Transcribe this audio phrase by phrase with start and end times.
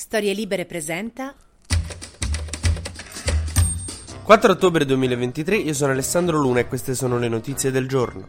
[0.00, 1.34] Storie Libere presenta
[4.22, 8.28] 4 ottobre 2023, io sono Alessandro Luna e queste sono le notizie del giorno.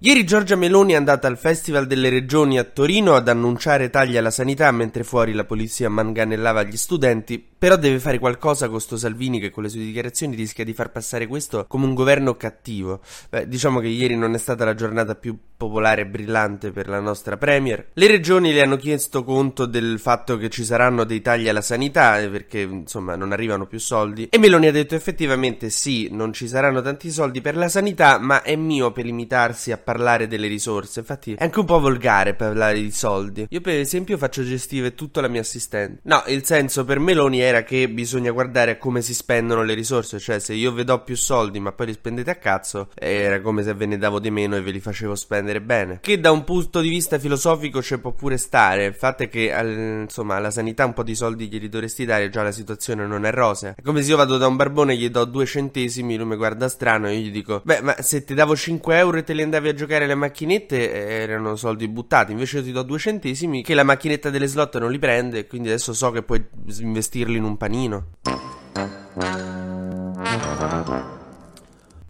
[0.00, 4.30] Ieri Giorgia Meloni è andata al Festival delle Regioni a Torino ad annunciare tagli alla
[4.30, 9.40] sanità mentre fuori la polizia manganellava gli studenti, però deve fare qualcosa con sto Salvini
[9.40, 13.00] che con le sue dichiarazioni rischia di far passare questo come un governo cattivo.
[13.30, 17.00] Beh, diciamo che ieri non è stata la giornata più popolare e brillante per la
[17.00, 17.88] nostra Premier.
[17.92, 22.20] Le regioni le hanno chiesto conto del fatto che ci saranno dei tagli alla sanità
[22.20, 26.46] eh, perché insomma non arrivano più soldi e Meloni ha detto effettivamente sì, non ci
[26.46, 31.00] saranno tanti soldi per la sanità, ma è mio per limitarsi a parlare delle risorse.
[31.00, 33.46] Infatti è anche un po' volgare parlare di soldi.
[33.48, 36.00] Io per esempio faccio gestire tutto la mia assistente.
[36.02, 40.18] No, il senso per Meloni era che bisogna guardare a come si spendono le risorse.
[40.18, 43.62] Cioè se io vi do più soldi ma poi li spendete a cazzo, era come
[43.62, 45.98] se ve ne davo di meno e ve li facevo spendere bene.
[46.00, 48.84] Che da un punto di vista filosofico ci può pure stare.
[48.84, 52.28] Il fatto è che al, insomma alla sanità un po' di soldi glieli dovresti dare,
[52.28, 53.74] già la situazione non è rosa.
[53.76, 56.36] È come se io vado da un barbone e gli do due centesimi, lui mi
[56.36, 59.32] guarda strano e io gli dico, beh ma se ti davo 5 euro e te
[59.32, 62.98] li andavi a giocare giocare le macchinette erano soldi buttati, invece io ti do due
[62.98, 66.44] centesimi che la macchinetta delle slot non li prende, quindi adesso so che puoi
[66.80, 68.06] investirli in un panino.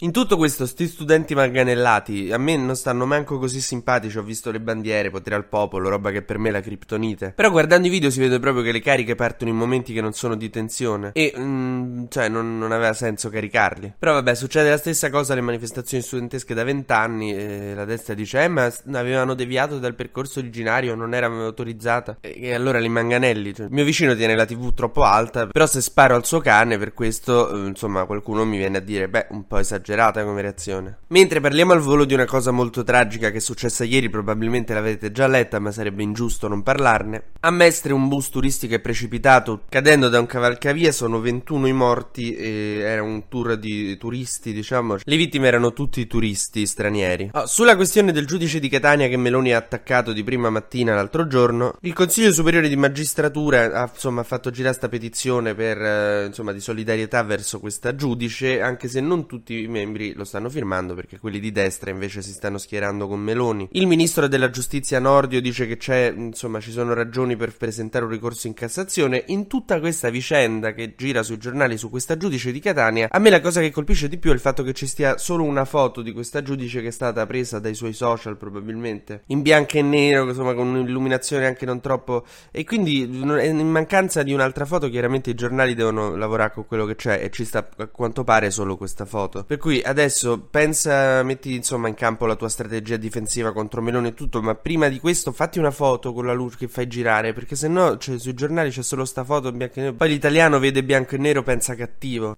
[0.00, 4.50] In tutto questo, sti studenti manganellati, a me non stanno manco così simpatici, ho visto
[4.50, 7.32] le bandiere, potere al popolo, roba che per me è la criptonite.
[7.34, 10.12] Però guardando i video si vede proprio che le cariche partono in momenti che non
[10.12, 11.12] sono di tensione.
[11.14, 13.94] E, mm, cioè, non, non, aveva senso caricarli.
[13.98, 18.42] Però vabbè, succede la stessa cosa alle manifestazioni studentesche da vent'anni, e la destra dice,
[18.44, 22.18] eh, ma avevano deviato dal percorso originario, non era autorizzata.
[22.20, 23.54] E, e allora li manganelli.
[23.54, 26.76] Cioè, il mio vicino tiene la tv troppo alta, però se sparo al suo cane,
[26.76, 30.42] per questo, eh, insomma, qualcuno mi viene a dire, beh, un po' esagerato esagerata come
[30.42, 30.98] reazione.
[31.08, 35.12] Mentre parliamo al volo di una cosa molto tragica che è successa ieri, probabilmente l'avete
[35.12, 37.22] già letta, ma sarebbe ingiusto non parlarne.
[37.40, 42.34] A Mestre un bus turistico è precipitato cadendo da un cavalcavia, sono 21 i morti
[42.34, 44.96] e era un tour di turisti, diciamo.
[45.02, 47.30] Le vittime erano tutti turisti stranieri.
[47.32, 51.26] Oh, sulla questione del giudice di Catania che Meloni ha attaccato di prima mattina l'altro
[51.28, 56.52] giorno, il Consiglio Superiore di Magistratura ha insomma fatto girare sta petizione per eh, insomma
[56.52, 61.18] di solidarietà verso questa giudice, anche se non tutti i membri lo stanno firmando perché
[61.18, 63.68] quelli di destra invece si stanno schierando con Meloni.
[63.72, 68.10] Il ministro della giustizia Nordio dice che c'è, insomma, ci sono ragioni per presentare un
[68.10, 69.24] ricorso in Cassazione.
[69.26, 73.30] In tutta questa vicenda che gira sui giornali su questa giudice di Catania, a me
[73.30, 76.02] la cosa che colpisce di più è il fatto che ci stia solo una foto
[76.02, 80.28] di questa giudice che è stata presa dai suoi social probabilmente in bianco e nero,
[80.28, 85.34] insomma, con un'illuminazione anche non troppo e quindi in mancanza di un'altra foto chiaramente i
[85.34, 89.04] giornali devono lavorare con quello che c'è e ci sta a quanto pare solo questa
[89.04, 89.44] foto.
[89.44, 94.14] Per cui adesso pensa, metti insomma in campo la tua strategia difensiva contro Meloni e
[94.14, 97.56] tutto, ma prima di questo fatti una foto con la luce che fai girare, perché
[97.56, 99.94] se no cioè, sui giornali c'è solo sta foto in bianco e nero.
[99.94, 102.36] Poi l'italiano vede bianco e nero, pensa cattivo.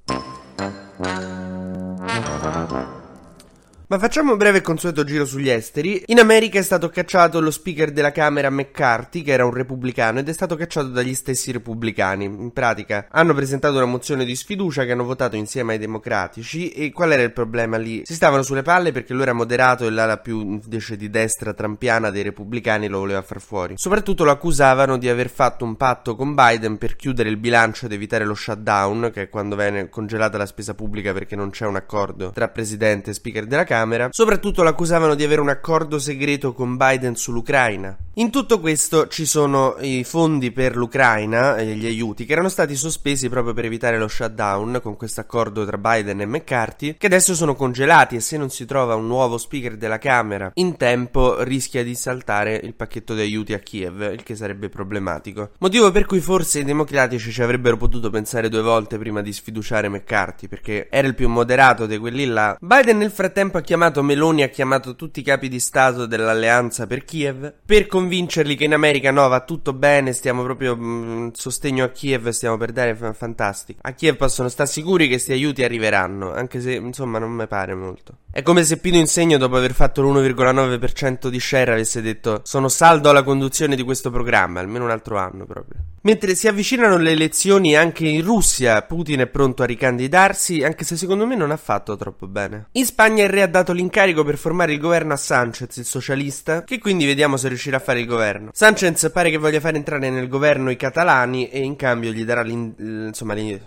[3.90, 6.02] Ma facciamo un breve consueto giro sugli esteri.
[6.08, 10.28] In America è stato cacciato lo speaker della Camera McCarthy, che era un repubblicano, ed
[10.28, 12.26] è stato cacciato dagli stessi repubblicani.
[12.26, 16.68] In pratica, hanno presentato una mozione di sfiducia che hanno votato insieme ai democratici.
[16.68, 18.02] E qual era il problema lì?
[18.04, 22.10] Si stavano sulle palle perché lui era moderato e l'ala più invece di destra trampiana
[22.10, 23.76] dei repubblicani lo voleva far fuori.
[23.78, 27.92] Soprattutto lo accusavano di aver fatto un patto con Biden per chiudere il bilancio ed
[27.92, 31.76] evitare lo shutdown, che è quando viene congelata la spesa pubblica perché non c'è un
[31.76, 36.00] accordo tra presidente e speaker della Camera Camera, soprattutto lo accusavano di avere un accordo
[36.00, 37.96] segreto con Biden sull'Ucraina.
[38.18, 42.74] In tutto questo ci sono i fondi per l'Ucraina e gli aiuti che erano stati
[42.74, 47.36] sospesi proprio per evitare lo shutdown con questo accordo tra Biden e McCarthy, che adesso
[47.36, 51.84] sono congelati e se non si trova un nuovo speaker della Camera in tempo rischia
[51.84, 55.50] di saltare il pacchetto di aiuti a Kiev, il che sarebbe problematico.
[55.58, 59.88] Motivo per cui forse i democratici ci avrebbero potuto pensare due volte prima di sfiduciare
[59.88, 62.56] McCarthy, perché era il più moderato di quelli là.
[62.58, 67.04] Biden nel frattempo ha chiamato Meloni, ha chiamato tutti i capi di Stato dell'alleanza per
[67.04, 71.28] Kiev per convincere convincerli che in America no, va tutto bene, stiamo proprio mh, mm,
[71.34, 73.80] sostegno a Kiev, stiamo per dare f- fantastico.
[73.82, 77.74] A Kiev possono stare sicuri che questi aiuti arriveranno, anche se insomma non mi pare
[77.74, 78.16] molto.
[78.30, 83.10] È come se Pino Insegno dopo aver fatto l'1,9% di share avesse detto sono saldo
[83.10, 85.76] alla conduzione di questo programma, almeno un altro anno proprio.
[86.08, 90.96] Mentre si avvicinano le elezioni anche in Russia, Putin è pronto a ricandidarsi, anche se
[90.96, 92.68] secondo me non ha fatto troppo bene.
[92.72, 96.64] In Spagna il re ha dato l'incarico per formare il governo a Sanchez, il socialista,
[96.64, 98.52] che quindi vediamo se riuscirà a fare il governo.
[98.54, 102.42] Sanchez pare che voglia far entrare nel governo i catalani e in cambio gli darà
[102.42, 103.60] insomma, e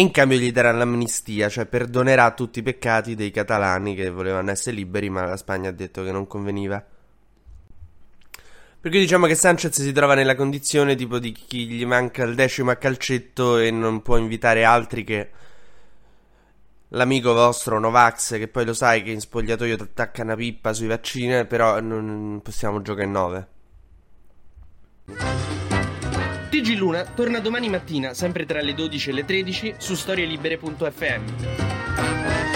[0.00, 4.74] in cambio gli darà l'amnistia, cioè perdonerà tutti i peccati dei catalani che volevano essere
[4.74, 6.84] liberi, ma la Spagna ha detto che non conveniva.
[8.86, 12.36] Per cui diciamo che Sanchez si trova nella condizione tipo di chi gli manca il
[12.36, 15.30] decimo a calcetto e non può invitare altri che
[16.90, 20.86] l'amico vostro Novax, che poi lo sai che in spogliatoio ti attacca una pippa sui
[20.86, 23.48] vaccini, però non possiamo giocare in 9.
[26.50, 32.55] TG Luna torna domani mattina, sempre tra le 12 e le 13, su storielibere.fm.